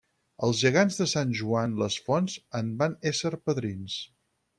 [0.45, 3.99] Els gegants de Sant Joan les Fonts en van ésser padrins.